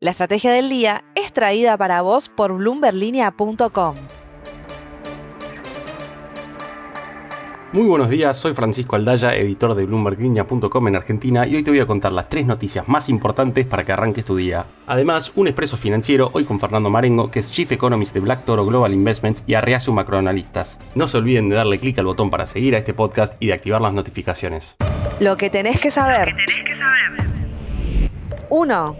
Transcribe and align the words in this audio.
La 0.00 0.12
estrategia 0.12 0.52
del 0.52 0.68
día 0.68 1.02
es 1.16 1.32
traída 1.32 1.76
para 1.76 2.02
vos 2.02 2.28
por 2.28 2.52
bloomberlinia.com. 2.52 3.96
Muy 7.72 7.84
buenos 7.84 8.08
días, 8.08 8.36
soy 8.36 8.54
Francisco 8.54 8.94
Aldaya, 8.94 9.34
editor 9.34 9.74
de 9.74 9.84
BloombergLinea.com 9.86 10.86
en 10.86 10.94
Argentina 10.94 11.48
y 11.48 11.56
hoy 11.56 11.64
te 11.64 11.72
voy 11.72 11.80
a 11.80 11.86
contar 11.86 12.12
las 12.12 12.28
tres 12.28 12.46
noticias 12.46 12.86
más 12.86 13.08
importantes 13.08 13.66
para 13.66 13.84
que 13.84 13.90
arranques 13.90 14.24
tu 14.24 14.36
día. 14.36 14.66
Además, 14.86 15.32
un 15.34 15.48
expreso 15.48 15.76
financiero 15.76 16.30
hoy 16.32 16.44
con 16.44 16.60
Fernando 16.60 16.90
Marengo, 16.90 17.32
que 17.32 17.40
es 17.40 17.50
Chief 17.50 17.70
Economist 17.72 18.14
de 18.14 18.20
Black 18.20 18.44
Toro 18.44 18.64
Global 18.64 18.94
Investments 18.94 19.42
y 19.48 19.54
Arreazu 19.54 19.92
Macroanalistas. 19.92 20.78
No 20.94 21.08
se 21.08 21.18
olviden 21.18 21.48
de 21.48 21.56
darle 21.56 21.80
clic 21.80 21.98
al 21.98 22.06
botón 22.06 22.30
para 22.30 22.46
seguir 22.46 22.76
a 22.76 22.78
este 22.78 22.94
podcast 22.94 23.34
y 23.40 23.48
de 23.48 23.54
activar 23.54 23.80
las 23.80 23.92
notificaciones. 23.92 24.76
Lo 25.18 25.36
que 25.36 25.50
tenés 25.50 25.80
que 25.80 25.90
saber. 25.90 26.36
1. 28.50 28.96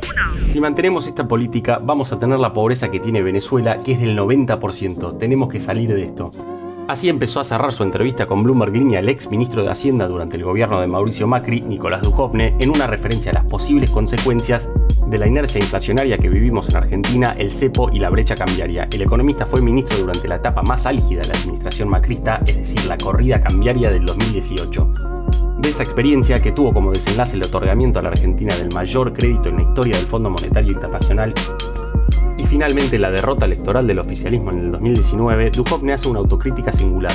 Si 0.53 0.61
mantenemos 0.61 1.07
esta 1.07 1.27
política, 1.27 1.81
vamos 1.83 2.13
a 2.13 2.19
tener 2.19 2.39
la 2.39 2.53
pobreza 2.53 2.91
que 2.91 3.01
tiene 3.01 3.23
Venezuela, 3.23 3.83
que 3.83 3.93
es 3.93 4.01
del 4.01 4.19
90%. 4.19 5.19
Tenemos 5.19 5.49
que 5.49 5.61
salir 5.61 5.95
de 5.95 6.05
esto. 6.05 6.31
Así 6.89 7.11
empezó 7.11 7.41
a 7.41 7.45
cerrar 7.45 7.71
su 7.71 7.83
entrevista 7.83 8.25
con 8.25 8.43
Bloomberg 8.43 8.73
Línea 8.73 9.01
el 9.01 9.11
ex 9.11 9.31
ministro 9.31 9.63
de 9.63 9.71
Hacienda 9.71 10.09
durante 10.09 10.37
el 10.37 10.45
gobierno 10.45 10.81
de 10.81 10.87
Mauricio 10.87 11.27
Macri, 11.27 11.61
Nicolás 11.61 12.01
Dujovne, 12.01 12.57
en 12.59 12.71
una 12.71 12.87
referencia 12.87 13.31
a 13.31 13.35
las 13.35 13.45
posibles 13.45 13.91
consecuencias 13.91 14.71
de 15.07 15.19
la 15.19 15.27
inercia 15.27 15.59
inflacionaria 15.59 16.17
que 16.17 16.31
vivimos 16.31 16.71
en 16.71 16.77
Argentina, 16.77 17.35
el 17.37 17.53
cepo 17.53 17.91
y 17.93 17.99
la 17.99 18.09
brecha 18.09 18.35
cambiaria. 18.35 18.89
El 18.91 19.03
economista 19.03 19.45
fue 19.45 19.61
ministro 19.61 19.99
durante 19.99 20.29
la 20.29 20.37
etapa 20.37 20.63
más 20.63 20.87
álgida 20.87 21.21
de 21.21 21.29
la 21.29 21.35
administración 21.35 21.91
macrista, 21.91 22.41
es 22.47 22.57
decir, 22.57 22.83
la 22.87 22.97
corrida 22.97 23.43
cambiaria 23.43 23.91
del 23.91 24.07
2018. 24.07 25.18
De 25.59 25.69
esa 25.69 25.83
experiencia, 25.83 26.41
que 26.41 26.53
tuvo 26.53 26.73
como 26.73 26.93
desenlace 26.93 27.37
el 27.37 27.45
otorgamiento 27.45 27.99
a 27.99 28.03
la 28.03 28.11
Argentina 28.11 28.55
del 28.57 28.73
mayor 28.73 29.13
crédito 29.13 29.49
en 29.49 29.57
la 29.57 29.63
historia 29.63 29.97
del 29.97 30.07
Fondo 30.07 30.31
Monetario 30.31 30.73
Internacional, 30.73 31.35
y 32.37 32.45
finalmente 32.45 32.99
la 32.99 33.11
derrota 33.11 33.47
electoral 33.47 33.87
del 33.87 33.99
oficialismo 33.99 34.51
en 34.53 34.59
el 34.59 34.73
2019, 34.73 35.51
Duhovne 35.51 35.93
hace 35.93 36.09
una 36.09 36.21
autocrítica 36.21 36.73
singular. 36.73 37.13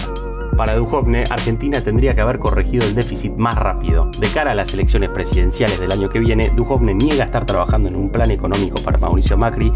Para 0.58 0.76
Duhovne, 0.76 1.24
Argentina 1.30 1.82
tendría 1.82 2.14
que 2.14 2.22
haber 2.22 2.38
corregido 2.38 2.86
el 2.86 2.94
déficit 2.94 3.34
más 3.34 3.56
rápido. 3.56 4.12
De 4.20 4.28
cara 4.28 4.52
a 4.52 4.56
las 4.56 4.74
elecciones 4.74 5.10
presidenciales 5.10 5.80
del 5.80 5.92
año 5.92 6.10
que 6.10 6.20
viene, 6.20 6.52
Duhovne 6.56 6.94
niega 6.94 7.24
estar 7.24 7.46
trabajando 7.46 7.90
en 7.90 7.96
un 7.96 8.10
plan 8.10 8.30
económico 8.30 8.82
para 8.84 9.00
Mauricio 9.00 9.38
Macri 9.38 9.72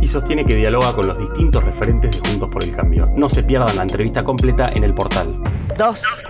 y 0.00 0.06
sostiene 0.06 0.44
que 0.44 0.56
dialoga 0.56 0.92
con 0.94 1.06
los 1.06 1.18
distintos 1.18 1.62
referentes 1.62 2.10
de 2.10 2.28
Juntos 2.28 2.48
por 2.50 2.64
el 2.64 2.74
Cambio. 2.74 3.08
No 3.14 3.28
se 3.28 3.42
pierdan 3.42 3.76
la 3.76 3.82
entrevista 3.82 4.24
completa 4.24 4.70
en 4.70 4.82
el 4.82 4.94
portal. 4.94 5.38
2. 5.78 6.24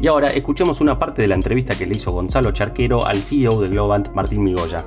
Y 0.00 0.06
ahora 0.06 0.28
escuchemos 0.28 0.80
una 0.80 0.98
parte 0.98 1.22
de 1.22 1.28
la 1.28 1.34
entrevista 1.34 1.76
que 1.76 1.86
le 1.86 1.96
hizo 1.96 2.12
Gonzalo 2.12 2.52
Charquero 2.52 3.04
al 3.04 3.18
CEO 3.18 3.60
de 3.60 3.68
Globant, 3.68 4.10
Martín 4.12 4.44
Migoya. 4.44 4.84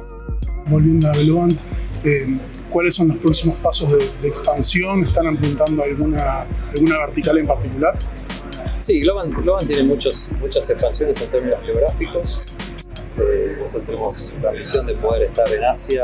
Volviendo 0.67 1.09
a 1.09 1.11
Globant, 1.11 1.61
eh, 2.05 2.37
cuáles 2.69 2.95
son 2.95 3.09
los 3.09 3.17
próximos 3.17 3.57
pasos 3.57 3.91
de, 3.91 4.27
expansión, 4.27 5.03
están 5.03 5.27
apuntando 5.27 5.83
a 5.83 5.85
alguna, 5.85 6.45
alguna 6.73 6.99
vertical 7.05 7.37
en 7.39 7.47
particular. 7.47 7.99
Sí, 8.79 9.01
Globan, 9.01 9.31
tiene 9.67 9.83
muchos, 9.83 10.31
muchas 10.39 10.69
expansiones 10.69 11.21
en 11.21 11.29
términos 11.29 11.59
geográficos. 11.63 12.47
Eh, 13.19 13.57
nosotros 13.59 13.85
tenemos 13.85 14.33
la 14.41 14.51
misión 14.51 14.87
de 14.87 14.95
poder 14.95 15.23
estar 15.23 15.47
en 15.51 15.63
Asia 15.65 16.03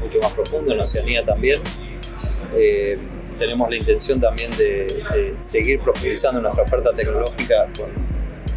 mucho 0.00 0.20
más 0.20 0.32
profundo, 0.32 0.72
en 0.72 0.80
Oceanía 0.80 1.24
también. 1.24 1.60
Eh, 2.54 2.98
tenemos 3.38 3.68
la 3.68 3.76
intención 3.76 4.20
también 4.20 4.50
de, 4.56 5.34
seguir 5.38 5.80
profundizando 5.80 6.40
nuestra 6.40 6.62
oferta 6.62 6.92
tecnológica 6.92 7.66
con 7.76 8.03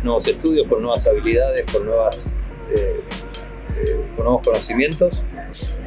nuevos 0.08 0.28
estudios, 0.28 0.68
con 0.68 0.82
nuevas 0.82 1.06
habilidades, 1.08 1.66
con 1.72 1.86
nuevas 1.86 2.40
eh, 2.74 4.04
con 4.16 4.26
nuevos 4.26 4.44
conocimientos. 4.44 5.26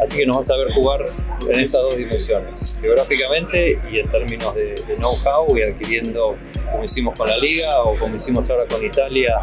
Así 0.00 0.16
que 0.16 0.26
nos 0.26 0.36
vas 0.36 0.50
a 0.50 0.56
ver 0.56 0.72
jugar 0.72 1.06
en 1.48 1.60
esas 1.60 1.82
dos 1.82 1.96
dimensiones, 1.96 2.76
geográficamente 2.80 3.78
y 3.90 3.98
en 3.98 4.08
términos 4.08 4.54
de, 4.54 4.76
know-how 4.98 5.56
y 5.56 5.62
adquiriendo, 5.62 6.36
como 6.70 6.84
hicimos 6.84 7.16
con 7.16 7.28
la 7.28 7.36
liga 7.38 7.82
o 7.82 7.96
como 7.96 8.14
hicimos 8.14 8.48
ahora 8.50 8.66
con 8.66 8.84
Italia, 8.84 9.34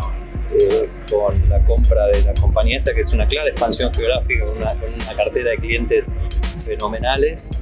eh, 0.58 0.90
con 1.12 1.50
la 1.50 1.64
compra 1.66 2.08
de 2.08 2.24
la 2.24 2.34
compañía 2.36 2.78
esta, 2.78 2.94
que 2.94 3.02
es 3.02 3.12
una 3.12 3.28
clara 3.28 3.50
expansión 3.50 3.94
geográfica, 3.94 4.46
con 4.46 4.58
una, 4.58 4.74
cartera 5.16 5.52
de 5.52 5.58
clientes 5.58 6.16
fenomenales 6.64 7.60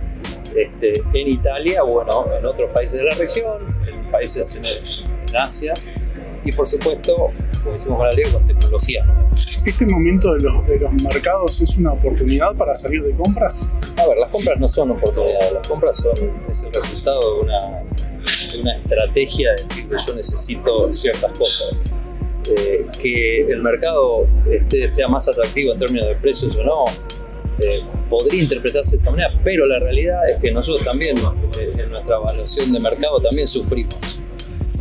este, 0.56 1.02
en 1.14 1.28
Italia, 1.28 1.82
bueno, 1.82 2.28
en 2.38 2.46
otros 2.46 2.70
países 2.72 3.00
de 3.00 3.06
la 3.06 3.16
región, 3.16 3.76
en 3.88 4.12
países 4.12 4.56
en, 4.56 4.66
en 4.66 5.36
Asia 5.36 5.74
y 6.46 6.52
por 6.52 6.68
supuesto, 6.68 7.32
como 7.64 7.74
decimos 7.74 7.98
con 7.98 8.08
la 8.08 8.14
ley, 8.14 8.26
con 8.32 8.46
tecnología. 8.46 9.04
¿Este 9.66 9.86
momento 9.86 10.34
de 10.36 10.42
los, 10.42 10.68
de 10.68 10.80
los 10.80 10.94
mercados 10.94 11.60
es 11.60 11.76
una 11.76 11.94
oportunidad 11.94 12.56
para 12.56 12.76
salir 12.76 13.04
de 13.04 13.14
compras? 13.16 13.68
A 13.98 14.08
ver, 14.08 14.18
las 14.20 14.32
compras 14.32 14.60
no 14.60 14.70
son 14.70 14.92
oportunidades, 14.92 15.54
las 15.54 15.68
compras 15.68 15.98
son, 15.98 16.14
es 16.50 16.64
el 16.64 16.72
resultado 16.72 17.36
de 17.36 17.42
una, 17.42 17.70
de 18.54 18.62
una 18.62 18.76
estrategia 18.76 19.52
de 19.52 19.62
decir 19.62 19.90
que 19.90 19.96
yo 20.06 20.16
necesito 20.16 20.94
ciertas 20.94 21.32
cosas. 21.32 21.86
Eh, 22.48 22.86
que 23.02 23.42
el 23.42 23.64
mercado 23.64 24.28
este, 24.52 24.88
sea 24.88 25.08
más 25.08 25.28
atractivo 25.28 25.74
en 25.74 25.80
términos 25.80 26.08
de 26.10 26.16
precios 26.16 26.56
o 26.58 26.64
no, 26.64 26.86
eh, 27.58 27.82
podría 28.08 28.44
interpretarse 28.44 28.92
de 28.92 28.98
esa 28.98 29.10
manera, 29.10 29.32
pero 29.44 29.66
la 29.66 29.80
realidad 29.80 30.30
es 30.30 30.40
que 30.40 30.52
nosotros 30.52 30.86
también, 30.86 31.18
en 31.58 31.90
nuestra 31.90 32.18
evaluación 32.18 32.72
de 32.72 32.80
mercado, 32.80 33.20
también 33.20 33.48
sufrimos. 33.48 34.25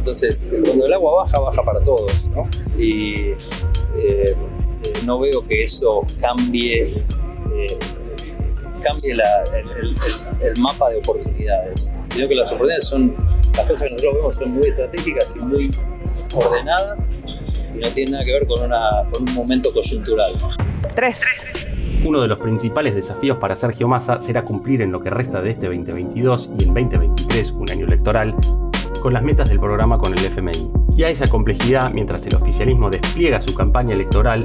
Entonces, 0.05 0.61
cuando 0.63 0.85
el 0.85 0.93
agua 0.93 1.25
baja, 1.25 1.39
baja 1.39 1.63
para 1.63 1.81
todos, 1.81 2.27
¿no? 2.27 2.47
Y 2.79 3.31
eh, 3.97 4.37
no 5.07 5.19
veo 5.19 5.43
que 5.47 5.65
eso 5.65 6.03
cambie, 6.21 6.83
eh, 6.83 7.79
cambie 8.83 9.13
el, 9.13 10.59
mapa 10.59 10.91
de 10.91 10.99
oportunidades, 10.99 11.91
sino 12.11 12.29
que 12.29 12.35
las 12.35 12.49
oportunidades 12.49 12.87
son, 12.87 13.17
las 13.57 13.67
cosas 13.67 13.89
que 13.89 13.95
nosotros 13.95 14.15
vemos 14.15 14.35
son 14.37 14.51
muy 14.51 14.69
estratégicas 14.69 15.37
y 15.37 15.39
muy 15.39 15.71
ordenadas 16.35 17.19
y 17.75 17.79
no 17.79 17.89
tienen 17.89 18.13
nada 18.13 18.27
que 18.27 18.33
ver 18.35 18.47
con, 18.47 18.63
una, 18.63 19.09
con 19.11 19.27
un 19.27 19.35
momento 19.35 19.73
coyuntural. 19.73 20.35
3. 20.95 21.21
Uno 22.05 22.21
de 22.21 22.29
los 22.29 22.39
principales 22.39 22.95
desafíos 22.95 23.39
para 23.39 23.57
Sergio 23.57 23.89
Massa 23.89 24.21
será 24.21 24.45
cumplir 24.45 24.83
en 24.83 24.93
lo 24.93 25.01
que 25.01 25.09
resta 25.09 25.41
de 25.41 25.53
este 25.53 25.65
2022 25.69 26.51
y 26.59 26.65
en 26.65 26.75
2023, 26.75 27.53
un 27.53 27.71
año 27.71 27.87
electoral, 27.87 28.35
con 29.05 29.13
las 29.13 29.23
metas 29.23 29.51
del 29.51 29.61
programa 29.61 29.99
con 29.99 30.15
el 30.15 30.19
FMI. 30.19 30.71
Y 30.97 31.03
a 31.03 31.11
esa 31.11 31.27
complejidad, 31.27 31.93
mientras 31.93 32.27
el 32.27 32.37
oficialismo 32.37 32.89
despliega 32.89 33.39
su 33.43 33.55
campaña 33.55 33.93
electoral, 33.93 34.45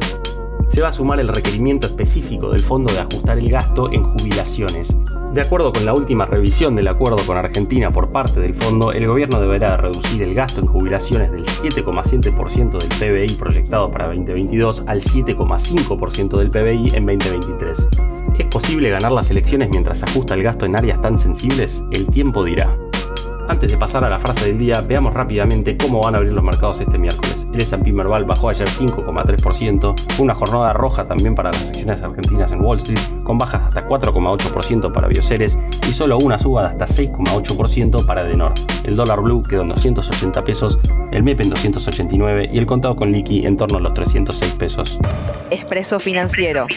se 0.68 0.82
va 0.82 0.90
a 0.90 0.92
sumar 0.92 1.18
el 1.22 1.30
requerimiento 1.30 1.88
específico 1.88 2.52
del 2.52 2.60
fondo 2.60 2.92
de 2.92 3.00
ajustar 3.00 3.40
el 3.40 3.50
gasto 3.50 3.90
en 3.90 4.04
jubilaciones. 4.04 4.94
De 5.34 5.40
acuerdo 5.40 5.72
con 5.72 5.86
la 5.86 5.94
última 5.94 6.26
revisión 6.26 6.76
del 6.76 6.90
acuerdo 6.90 7.16
con 7.26 7.38
Argentina 7.38 7.90
por 7.90 8.12
parte 8.12 8.42
del 8.42 8.54
fondo, 8.54 8.92
el 8.92 9.08
gobierno 9.08 9.40
deberá 9.40 9.78
reducir 9.78 10.24
el 10.24 10.36
gasto 10.36 10.60
en 10.60 10.68
jubilaciones 10.68 11.32
del 11.32 11.46
7,7% 11.46 12.80
del 12.80 12.90
PBI 13.30 13.36
proyectado 13.36 13.90
para 13.90 14.08
2022 14.08 14.84
al 14.88 15.00
7,5% 15.00 16.38
del 16.38 16.50
PBI 16.50 16.98
en 16.98 17.06
2023. 17.06 17.88
¿Es 18.38 18.48
posible 18.48 18.90
ganar 18.90 19.14
las 19.14 19.32
elecciones 19.32 19.70
mientras 19.70 20.04
ajusta 20.04 20.34
el 20.34 20.44
gasto 20.44 20.66
en 20.66 20.76
áreas 20.76 21.00
tan 21.02 21.18
sensibles? 21.18 21.82
El 21.94 22.08
tiempo 22.08 22.44
dirá. 22.44 22.76
Antes 23.50 23.72
de 23.72 23.78
pasar 23.80 24.04
a 24.04 24.10
la 24.12 24.20
frase 24.20 24.50
del 24.50 24.60
día, 24.60 24.80
veamos 24.82 25.12
rápidamente 25.16 25.76
cómo 25.76 26.02
van 26.02 26.14
a 26.14 26.20
abrir 26.20 26.34
los 26.34 26.44
mercados 26.44 26.82
este 26.82 27.00
miércoles. 27.00 27.48
El 27.52 27.60
S&P 27.60 27.92
Merval 27.92 28.24
bajó 28.24 28.50
ayer 28.50 28.68
5,3%, 28.68 30.20
una 30.20 30.36
jornada 30.36 30.72
roja 30.74 31.08
también 31.08 31.34
para 31.34 31.50
las 31.50 31.68
acciones 31.68 32.00
argentinas 32.00 32.52
en 32.52 32.62
Wall 32.62 32.78
Street, 32.78 33.00
con 33.24 33.40
bajas 33.40 33.64
hasta 33.64 33.88
4,8% 33.88 34.94
para 34.94 35.08
Bioceres 35.08 35.58
y 35.82 35.92
solo 35.92 36.20
una 36.20 36.38
suba 36.38 36.62
de 36.62 36.84
hasta 36.84 37.02
6,8% 37.02 38.06
para 38.06 38.24
Denor. 38.24 38.54
El 38.84 38.96
dólar 38.96 39.20
blue 39.20 39.42
quedó 39.42 39.64
en 39.64 39.70
280 39.70 40.44
pesos, 40.44 40.80
el 41.12 41.24
MEP 41.24 41.42
en 41.42 41.50
289 41.50 42.50
y 42.54 42.60
el 42.60 42.68
contado 42.68 42.96
con 42.96 43.12
liqui 43.12 43.48
en 43.48 43.58
torno 43.58 43.80
a 43.80 43.82
los 43.82 43.96
306 43.96 44.54
pesos. 44.54 45.00
Expreso 45.50 46.00
financiero. 46.00 46.68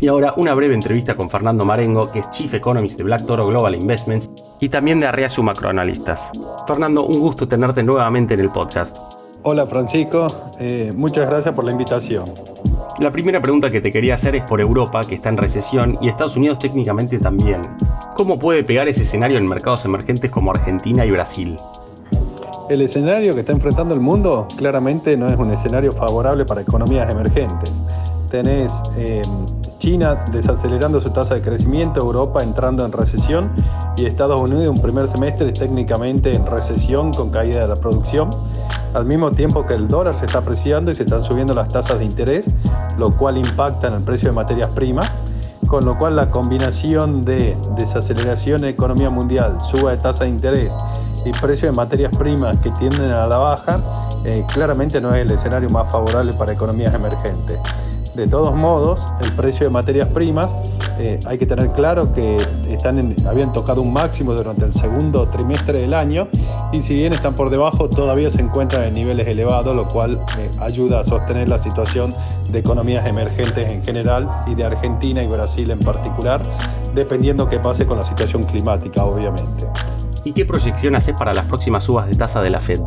Y 0.00 0.06
ahora 0.06 0.34
una 0.36 0.54
breve 0.54 0.74
entrevista 0.74 1.16
con 1.16 1.28
Fernando 1.28 1.64
Marengo, 1.64 2.12
que 2.12 2.20
es 2.20 2.30
Chief 2.30 2.52
Economist 2.54 2.98
de 2.98 3.04
Black 3.04 3.26
Toro 3.26 3.46
Global 3.46 3.74
Investments 3.74 4.30
y 4.60 4.68
también 4.68 5.00
de 5.00 5.06
Arreazu 5.08 5.42
Macroanalistas. 5.42 6.30
Fernando, 6.68 7.04
un 7.04 7.18
gusto 7.18 7.48
tenerte 7.48 7.82
nuevamente 7.82 8.34
en 8.34 8.40
el 8.40 8.50
podcast. 8.50 8.96
Hola 9.42 9.66
Francisco, 9.66 10.26
eh, 10.60 10.92
muchas 10.94 11.28
gracias 11.28 11.52
por 11.52 11.64
la 11.64 11.72
invitación. 11.72 12.24
La 13.00 13.10
primera 13.10 13.40
pregunta 13.40 13.70
que 13.70 13.80
te 13.80 13.92
quería 13.92 14.14
hacer 14.14 14.36
es 14.36 14.44
por 14.44 14.60
Europa, 14.60 15.00
que 15.00 15.16
está 15.16 15.30
en 15.30 15.36
recesión, 15.36 15.98
y 16.00 16.08
Estados 16.08 16.36
Unidos 16.36 16.58
técnicamente 16.58 17.18
también. 17.18 17.62
¿Cómo 18.16 18.38
puede 18.38 18.62
pegar 18.62 18.88
ese 18.88 19.02
escenario 19.02 19.38
en 19.38 19.46
mercados 19.48 19.84
emergentes 19.84 20.30
como 20.30 20.50
Argentina 20.52 21.04
y 21.04 21.10
Brasil? 21.10 21.56
El 22.68 22.82
escenario 22.82 23.32
que 23.34 23.40
está 23.40 23.52
enfrentando 23.52 23.94
el 23.94 24.00
mundo 24.00 24.46
claramente 24.56 25.16
no 25.16 25.26
es 25.26 25.36
un 25.36 25.50
escenario 25.50 25.90
favorable 25.90 26.44
para 26.44 26.60
economías 26.60 27.10
emergentes. 27.10 27.72
Tenés 28.30 28.72
eh, 28.96 29.22
China 29.78 30.24
desacelerando 30.32 31.00
su 31.00 31.10
tasa 31.10 31.34
de 31.34 31.42
crecimiento, 31.42 32.00
Europa 32.00 32.42
entrando 32.42 32.84
en 32.84 32.92
recesión 32.92 33.50
y 33.96 34.06
Estados 34.06 34.40
Unidos 34.40 34.76
un 34.76 34.82
primer 34.82 35.06
semestre 35.08 35.52
técnicamente 35.52 36.32
en 36.32 36.44
recesión 36.46 37.12
con 37.12 37.30
caída 37.30 37.60
de 37.60 37.68
la 37.68 37.76
producción, 37.76 38.28
al 38.94 39.04
mismo 39.04 39.30
tiempo 39.30 39.64
que 39.66 39.74
el 39.74 39.86
dólar 39.86 40.14
se 40.14 40.26
está 40.26 40.38
apreciando 40.38 40.90
y 40.90 40.96
se 40.96 41.02
están 41.02 41.22
subiendo 41.22 41.54
las 41.54 41.68
tasas 41.68 41.98
de 41.98 42.04
interés, 42.04 42.50
lo 42.98 43.16
cual 43.16 43.38
impacta 43.38 43.88
en 43.88 43.94
el 43.94 44.02
precio 44.02 44.28
de 44.28 44.34
materias 44.34 44.68
primas. 44.68 45.10
con 45.66 45.84
lo 45.84 45.98
cual 45.98 46.16
la 46.16 46.30
combinación 46.30 47.22
de 47.24 47.54
desaceleración 47.76 48.64
en 48.64 48.70
economía 48.70 49.10
mundial, 49.10 49.58
suba 49.60 49.90
de 49.90 49.98
tasa 49.98 50.24
de 50.24 50.30
interés 50.30 50.74
y 51.26 51.30
precio 51.32 51.70
de 51.70 51.76
materias 51.76 52.16
primas 52.16 52.56
que 52.58 52.70
tienden 52.70 53.10
a 53.10 53.26
la 53.26 53.36
baja, 53.36 53.80
eh, 54.24 54.44
claramente 54.50 54.98
no 54.98 55.10
es 55.10 55.16
el 55.16 55.30
escenario 55.30 55.68
más 55.68 55.90
favorable 55.92 56.32
para 56.32 56.52
economías 56.52 56.94
emergentes. 56.94 57.58
De 58.14 58.26
todos 58.26 58.54
modos, 58.54 59.00
el 59.22 59.32
precio 59.32 59.66
de 59.66 59.70
materias 59.70 60.08
primas 60.08 60.54
eh, 60.98 61.20
hay 61.26 61.38
que 61.38 61.46
tener 61.46 61.70
claro 61.70 62.12
que 62.12 62.36
están 62.68 63.14
habían 63.26 63.52
tocado 63.52 63.82
un 63.82 63.92
máximo 63.92 64.34
durante 64.34 64.64
el 64.64 64.72
segundo 64.72 65.28
trimestre 65.28 65.82
del 65.82 65.94
año 65.94 66.26
y 66.72 66.82
si 66.82 66.94
bien 66.94 67.12
están 67.12 67.34
por 67.34 67.50
debajo 67.50 67.88
todavía 67.88 68.28
se 68.30 68.40
encuentran 68.40 68.82
en 68.82 68.94
niveles 68.94 69.28
elevados, 69.28 69.76
lo 69.76 69.86
cual 69.86 70.18
eh, 70.38 70.50
ayuda 70.58 71.00
a 71.00 71.04
sostener 71.04 71.48
la 71.48 71.58
situación 71.58 72.12
de 72.50 72.58
economías 72.58 73.08
emergentes 73.08 73.70
en 73.70 73.84
general 73.84 74.28
y 74.48 74.56
de 74.56 74.64
Argentina 74.64 75.22
y 75.22 75.28
Brasil 75.28 75.70
en 75.70 75.78
particular, 75.78 76.42
dependiendo 76.94 77.48
qué 77.48 77.60
pase 77.60 77.86
con 77.86 77.98
la 77.98 78.02
situación 78.02 78.42
climática, 78.42 79.04
obviamente. 79.04 79.66
¿Y 80.24 80.32
qué 80.32 80.44
proyección 80.44 80.96
haces 80.96 81.14
para 81.16 81.32
las 81.32 81.44
próximas 81.44 81.84
subas 81.84 82.08
de 82.08 82.14
tasa 82.16 82.42
de 82.42 82.50
la 82.50 82.58
Fed? 82.58 82.80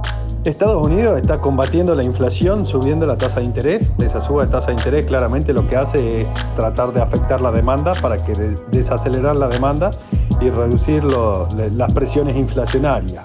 Estados 0.43 0.87
Unidos 0.87 1.19
está 1.21 1.37
combatiendo 1.37 1.93
la 1.93 2.03
inflación 2.03 2.65
subiendo 2.65 3.05
la 3.05 3.15
tasa 3.15 3.41
de 3.41 3.45
interés. 3.45 3.91
Esa 4.03 4.19
suba 4.19 4.43
de 4.43 4.49
tasa 4.49 4.67
de 4.67 4.73
interés 4.73 5.05
claramente 5.05 5.53
lo 5.53 5.67
que 5.67 5.75
hace 5.75 6.21
es 6.21 6.29
tratar 6.55 6.91
de 6.93 7.01
afectar 7.01 7.41
la 7.41 7.51
demanda 7.51 7.91
para 8.01 8.17
que 8.17 8.33
desacelerar 8.71 9.37
la 9.37 9.47
demanda 9.47 9.91
y 10.39 10.49
reducir 10.49 11.03
las 11.03 11.93
presiones 11.93 12.35
inflacionarias. 12.35 13.23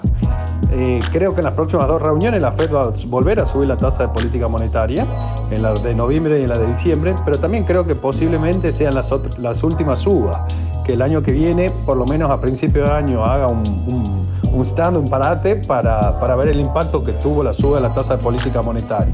Eh, 0.71 0.99
creo 1.11 1.33
que 1.33 1.39
en 1.39 1.45
las 1.45 1.55
próximas 1.55 1.87
dos 1.87 2.01
reuniones 2.01 2.41
la 2.41 2.51
Fed 2.51 2.71
va 2.71 2.83
a 2.83 2.91
volver 3.07 3.39
a 3.39 3.45
subir 3.45 3.67
la 3.67 3.77
tasa 3.77 4.03
de 4.03 4.09
política 4.09 4.47
monetaria, 4.47 5.07
en 5.49 5.63
la 5.63 5.73
de 5.73 5.95
noviembre 5.95 6.39
y 6.39 6.43
en 6.43 6.49
la 6.49 6.59
de 6.59 6.67
diciembre, 6.67 7.15
pero 7.25 7.39
también 7.39 7.63
creo 7.63 7.87
que 7.87 7.95
posiblemente 7.95 8.71
sean 8.71 8.93
las, 8.93 9.11
las 9.39 9.63
últimas 9.63 9.99
subas, 9.99 10.39
que 10.87 10.93
el 10.93 11.03
año 11.03 11.21
que 11.21 11.33
viene, 11.33 11.69
por 11.85 11.97
lo 11.97 12.05
menos 12.05 12.31
a 12.31 12.41
principio 12.41 12.85
de 12.85 12.91
año, 12.91 13.23
haga 13.23 13.47
un 13.47 13.63
un 14.57 14.65
stand, 14.65 14.97
un 14.97 15.09
parate 15.09 15.55
para, 15.55 16.19
para, 16.19 16.35
ver 16.35 16.49
el 16.49 16.59
impacto 16.59 17.03
que 17.03 17.13
tuvo 17.13 17.43
la 17.43 17.53
suba 17.53 17.77
de 17.77 17.83
la 17.83 17.93
tasa 17.93 18.17
de 18.17 18.23
política 18.23 18.61
monetaria. 18.61 19.13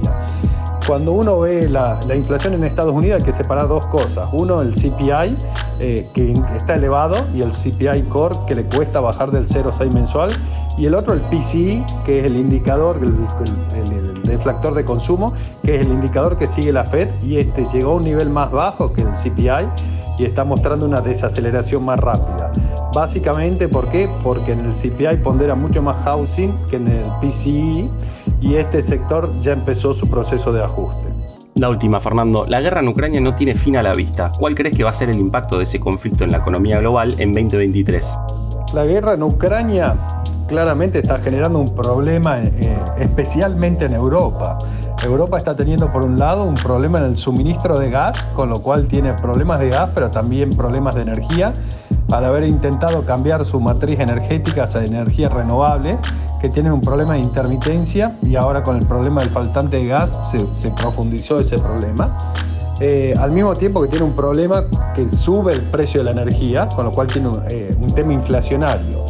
Cuando 0.86 1.14
uno 1.14 1.40
ve 1.40 1.70
la, 1.70 2.00
la, 2.08 2.16
inflación 2.16 2.54
en 2.54 2.64
Estados 2.66 2.94
Unidos 2.94 3.22
hay 3.22 3.26
que 3.26 3.32
separar 3.32 3.70
dos 3.70 3.86
cosas. 3.88 4.28
Uno, 4.34 4.62
el 4.62 4.74
CPI, 4.74 5.38
eh, 5.80 6.10
que 6.14 6.34
está 6.58 6.76
elevado, 6.76 7.16
y 7.34 7.42
el 7.42 7.52
CPI 7.52 8.04
Core, 8.10 8.36
que 8.48 8.56
le 8.56 8.66
cuesta 8.66 9.00
bajar 9.00 9.32
del 9.32 9.48
0,6 9.48 9.94
mensual. 9.94 10.30
Y 10.78 10.86
el 10.86 10.96
otro, 10.96 11.14
el 11.14 11.22
PCI, 11.22 11.86
que 12.06 12.20
es 12.20 12.26
el 12.26 12.36
indicador, 12.36 13.00
el, 13.02 13.16
el, 13.76 14.24
deflactor 14.24 14.74
de 14.74 14.84
consumo, 14.84 15.34
que 15.64 15.76
es 15.76 15.86
el 15.86 15.92
indicador 15.92 16.38
que 16.38 16.48
sigue 16.48 16.74
la 16.74 16.84
Fed, 16.84 17.10
y 17.24 17.38
este 17.38 17.66
llegó 17.66 17.92
a 17.92 17.96
un 17.96 18.04
nivel 18.04 18.30
más 18.30 18.52
bajo 18.52 18.92
que 18.92 19.02
el 19.02 19.10
CPI 19.10 19.68
y 20.18 20.26
está 20.26 20.44
mostrando 20.44 20.86
una 20.86 21.02
desaceleración 21.02 21.84
más 21.86 22.00
rápida. 22.00 22.52
Básicamente, 22.94 23.68
¿por 23.68 23.90
qué? 23.90 24.10
Porque 24.24 24.52
en 24.52 24.60
el 24.60 24.72
CPI 24.74 25.18
pondera 25.24 25.56
mucho 25.56 25.82
más 25.82 25.98
housing 26.04 26.54
que 26.70 26.76
en 26.76 26.88
el 26.88 27.06
PCI 27.22 27.90
y 28.42 28.56
este 28.56 28.82
sector 28.82 29.30
ya 29.42 29.54
empezó 29.54 29.94
su 29.94 30.08
proceso 30.08 30.54
de 30.54 30.64
ajuste. 30.64 31.08
La 31.56 31.70
última, 31.70 32.00
Fernando. 32.00 32.46
La 32.48 32.62
guerra 32.62 32.80
en 32.80 32.88
Ucrania 32.88 33.22
no 33.22 33.36
tiene 33.36 33.56
fin 33.56 33.78
a 33.78 33.84
la 33.84 33.94
vista. 33.94 34.32
¿Cuál 34.40 34.56
crees 34.56 34.76
que 34.76 34.84
va 34.84 34.90
a 34.90 34.94
ser 34.94 35.10
el 35.10 35.20
impacto 35.20 35.58
de 35.58 35.66
ese 35.66 35.80
conflicto 35.80 36.24
en 36.24 36.32
la 36.32 36.38
economía 36.38 36.80
global 36.80 37.14
en 37.20 37.32
2023? 37.32 38.06
La 38.74 38.86
guerra 38.86 39.14
en 39.14 39.24
Ucrania 39.24 39.96
claramente 40.54 41.00
está 41.00 41.18
generando 41.18 41.58
un 41.58 41.74
problema 41.74 42.38
eh, 42.40 42.78
especialmente 43.00 43.86
en 43.86 43.94
Europa. 43.94 44.60
Europa 45.04 45.38
está 45.38 45.56
teniendo 45.56 45.92
por 45.92 46.06
un 46.06 46.20
lado 46.20 46.44
un 46.44 46.54
problema 46.54 47.00
en 47.00 47.06
el 47.06 47.18
suministro 47.18 47.76
de 47.76 47.90
gas, 47.90 48.22
con 48.36 48.50
lo 48.50 48.62
cual 48.62 48.88
tiene 48.88 49.14
problemas 49.14 49.60
de 49.60 49.70
gas, 49.70 49.90
pero 49.96 50.12
también 50.12 50.52
problemas 50.52 50.94
de 50.94 51.02
energía 51.02 51.54
al 52.12 52.26
haber 52.26 52.44
intentado 52.44 53.04
cambiar 53.04 53.44
su 53.46 53.60
matriz 53.60 54.00
energética 54.00 54.66
hacia 54.66 54.84
energías 54.84 55.34
renovables, 55.34 55.98
que 56.40 56.50
tienen 56.50 56.72
un 56.72 56.82
problema 56.82 57.14
de 57.14 57.22
intermitencia 57.22 58.16
y 58.22 58.36
ahora 58.36 58.62
con 58.62 58.78
el 58.78 58.86
problema 58.86 59.22
del 59.22 59.32
faltante 59.32 59.78
de 59.78 59.88
gas 59.88 60.12
se, 60.54 60.70
profundizó 60.70 61.40
ese 61.40 61.58
problema. 61.58 62.16
Eh, 62.80 63.16
al 63.20 63.32
mismo 63.32 63.56
tiempo 63.56 63.82
que 63.82 63.88
tiene 63.88 64.06
un 64.06 64.14
problema 64.14 64.66
que 64.94 65.10
sube 65.10 65.54
el 65.54 65.62
precio 65.62 66.02
de 66.02 66.06
la 66.06 66.12
energía, 66.12 66.70
con 66.76 66.86
lo 66.86 66.92
cual 66.92 67.08
tiene 67.08 67.32
eh, 67.50 67.76
un 67.82 67.88
tema 67.88 68.14
inflacionario. 68.14 69.04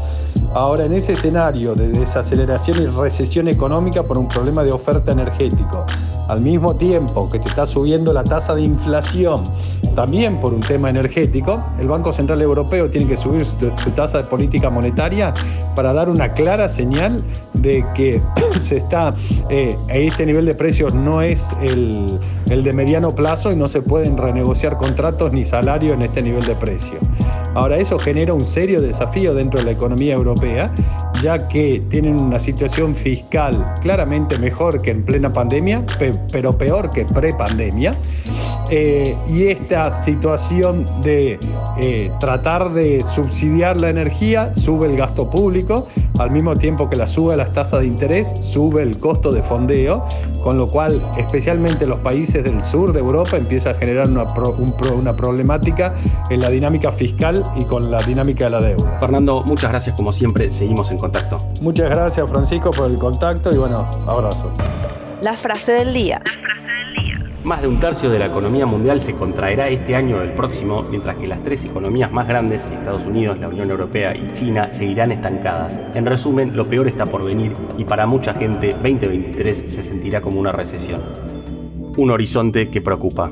Ahora, 0.56 0.86
en 0.86 0.94
ese 0.94 1.14
escenario 1.14 1.74
de 1.74 1.90
desaceleración 1.90 2.84
y 2.84 2.86
recesión 2.86 3.48
económica 3.48 4.04
por 4.04 4.20
un 4.20 4.28
problema 4.28 4.64
de 4.64 4.72
oferta 4.72 5.12
energético, 5.12 5.84
al 6.34 6.42
mismo 6.42 6.76
tiempo 6.76 7.30
que 7.30 7.40
te 7.40 7.48
está 7.48 7.66
subiendo 7.66 8.12
la 8.12 8.24
tasa 8.24 8.56
de 8.56 8.64
inflación, 8.64 9.44
también 9.96 10.38
por 10.38 10.54
un 10.54 10.62
tema 10.62 10.90
energético, 10.90 11.64
el 11.80 11.88
Banco 11.88 12.12
Central 12.12 12.42
Europeo 12.42 12.90
tiene 12.90 13.08
que 13.08 13.16
subir 13.16 13.46
su, 13.46 13.92
tasa 13.92 14.18
de 14.18 14.24
política 14.24 14.72
monetaria 14.72 15.34
para 15.76 15.94
dar 15.94 16.10
una 16.10 16.34
clara 16.34 16.68
señal 16.68 17.24
de 17.54 17.86
que 17.94 18.20
se 18.60 18.78
está, 18.78 19.14
eh, 19.50 19.78
este 19.90 20.26
nivel 20.26 20.46
de 20.46 20.56
precios 20.56 20.96
no 20.96 21.22
es 21.22 21.48
el, 21.62 22.20
el, 22.50 22.64
de 22.64 22.74
mediano 22.74 23.12
plazo 23.12 23.52
y 23.52 23.56
no 23.56 23.68
se 23.68 23.82
pueden 23.82 24.18
renegociar 24.18 24.78
contratos 24.78 25.32
ni 25.32 25.46
salarios 25.46 25.94
en 25.94 26.02
este 26.02 26.24
nivel 26.24 26.44
de 26.44 26.56
precio. 26.56 26.98
Ahora, 27.54 27.78
eso 27.78 28.00
genera 28.00 28.34
un 28.34 28.46
serio 28.46 28.82
desafío 28.82 29.36
dentro 29.36 29.60
de 29.60 29.66
la 29.66 29.72
economía 29.72 30.16
europea, 30.16 30.72
ya 31.22 31.48
que 31.48 31.84
tienen 31.90 32.20
una 32.20 32.40
situación 32.40 32.96
fiscal 32.96 33.76
claramente 33.82 34.40
mejor 34.40 34.82
que 34.82 34.90
en 34.90 35.04
plena 35.04 35.32
pandemia, 35.32 35.86
pero 36.32 36.58
peor 36.58 36.90
que 36.90 37.06
pre-pandemia. 37.06 37.96
Eh, 38.70 39.16
y 39.30 39.46
esta 39.48 39.94
situación 39.94 40.86
de 41.02 41.38
eh, 41.80 42.12
tratar 42.20 42.72
de 42.72 43.02
subsidiar 43.02 43.80
la 43.80 43.90
energía 43.90 44.56
sube 44.56 44.88
el 44.88 44.98
gasto 44.98 45.30
público, 45.30 45.88
al 46.18 46.32
mismo 46.32 46.56
tiempo 46.56 46.90
que 46.90 46.96
la 46.96 47.06
sube 47.06 47.36
las 47.36 47.54
tasas 47.54 47.82
de 47.82 47.88
interés, 47.88 48.34
sube 48.40 48.82
el 48.82 49.00
costo 49.00 49.32
de 49.32 49.44
fondeo, 49.44 50.04
con 50.44 50.58
lo 50.58 50.70
cual 50.70 51.02
especialmente 51.18 51.86
los 51.86 52.00
países 52.00 52.44
del 52.44 52.64
sur 52.64 52.94
de 52.94 53.00
Europa 53.00 53.38
empieza 53.38 53.72
a 53.72 53.74
generar 53.76 54.10
una, 54.10 54.26
una 54.96 55.16
problemática 55.16 55.94
en 56.30 56.40
la 56.40 56.50
dinámica 56.50 56.92
fiscal 56.92 57.44
y 57.56 57.66
con 57.66 57.92
la 57.92 58.00
dinámica 58.00 58.46
de 58.46 58.50
la 58.52 58.62
deuda. 58.62 58.98
Fernando, 59.00 59.42
muchas 59.46 59.72
gracias 59.72 59.96
como 59.96 60.14
siempre, 60.14 60.52
seguimos 60.52 60.92
en 60.92 60.98
contacto. 60.98 61.38
Muchas 61.62 61.90
gracias 61.90 62.30
Francisco 62.30 62.72
por 62.72 62.90
el 62.90 62.98
contacto 62.98 63.52
y 63.52 63.58
bueno, 63.58 63.86
abrazo. 64.08 64.52
La 65.24 65.36
frase 65.36 65.72
del 65.72 65.94
día. 65.94 66.22
Más 67.46 67.62
de 67.62 67.70
un 67.70 67.80
tercio 67.80 68.10
de 68.10 68.20
la 68.20 68.26
economía 68.26 68.66
mundial 68.66 69.00
se 69.00 69.14
contraerá 69.14 69.70
este 69.70 69.96
año 69.96 70.18
o 70.18 70.22
el 70.22 70.34
próximo, 70.34 70.84
mientras 70.90 71.16
que 71.16 71.28
las 71.28 71.42
tres 71.46 71.64
economías 71.64 72.12
más 72.12 72.28
grandes, 72.28 72.66
Estados 72.66 73.06
Unidos, 73.06 73.40
la 73.40 73.48
Unión 73.48 73.72
Europea 73.72 74.14
y 74.14 74.34
China, 74.34 74.70
seguirán 74.70 75.12
estancadas. 75.12 75.80
En 75.94 76.06
resumen, 76.06 76.58
lo 76.58 76.68
peor 76.68 76.90
está 76.90 77.06
por 77.06 77.24
venir 77.24 77.54
y 77.78 77.86
para 77.86 78.06
mucha 78.06 78.34
gente 78.34 78.74
2023 78.74 79.64
se 79.66 79.84
sentirá 79.86 80.20
como 80.20 80.42
una 80.42 80.52
recesión. 80.52 81.02
Un 81.96 82.12
horizonte 82.12 82.70
que 82.70 82.82
preocupa. 82.82 83.32